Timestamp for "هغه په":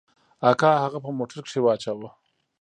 0.83-1.09